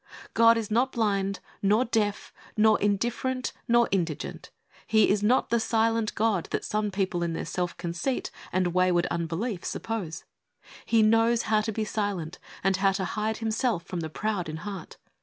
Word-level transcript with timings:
God 0.33 0.57
is 0.57 0.71
not 0.71 0.93
blind, 0.93 1.41
nor 1.61 1.85
deaf, 1.85 2.33
nor 2.57 2.81
indifferent, 2.81 3.53
nor 3.67 3.87
indigent. 3.91 4.49
He 4.87 5.11
is 5.11 5.21
not" 5.21 5.49
the 5.51 5.59
silent 5.59 6.15
God'' 6.15 6.47
that 6.49 6.65
some 6.65 6.89
people 6.89 7.21
in 7.21 7.33
their 7.33 7.45
self 7.45 7.77
conceit 7.77 8.31
and 8.51 8.73
wayward 8.73 9.05
unbelief 9.11 9.63
suppose. 9.63 10.23
He 10.87 11.03
knows 11.03 11.43
how 11.43 11.61
to 11.61 11.71
be 11.71 11.85
silent, 11.85 12.39
and 12.63 12.77
how 12.77 12.93
to 12.93 13.05
hide 13.05 13.37
Himself 13.37 13.83
from 13.83 13.99
the 13.99 14.09
proud 14.09 14.49
in 14.49 14.57
heart. 14.65 14.97